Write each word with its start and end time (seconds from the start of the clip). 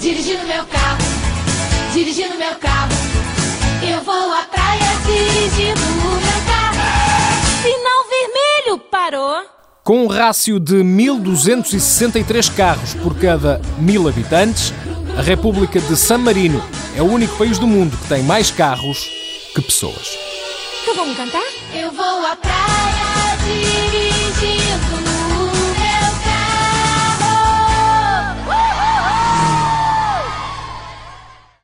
Dirigindo 0.00 0.44
meu 0.48 0.66
carro, 0.66 0.98
dirigindo 1.92 2.36
meu 2.36 2.56
carro, 2.56 2.90
eu 3.88 4.02
vou 4.02 4.32
à 4.32 4.42
praia 4.42 4.80
dirigindo 5.06 5.80
o 5.80 6.16
meu 6.16 6.40
carro. 6.48 6.80
Sinal 7.62 8.04
vermelho 8.10 8.78
parou. 8.90 9.44
Com 9.84 10.04
um 10.04 10.08
rácio 10.08 10.58
de 10.58 10.78
1.263 10.78 12.52
carros 12.56 12.94
por 12.94 13.16
cada 13.16 13.60
mil 13.78 14.08
habitantes, 14.08 14.74
a 15.16 15.22
República 15.22 15.78
de 15.78 15.96
San 15.96 16.18
Marino 16.18 16.60
é 16.96 17.02
o 17.02 17.06
único 17.06 17.36
país 17.36 17.56
do 17.56 17.68
mundo 17.68 17.96
que 17.96 18.08
tem 18.08 18.24
mais 18.24 18.50
carros 18.50 19.23
que 19.54 19.62
pessoas. 19.62 20.18
Que 20.84 20.92
vamos 20.94 21.16
cantar? 21.16 21.42
Eu 21.72 21.92
vou 21.92 22.26
à 22.26 22.34
praia 22.36 22.63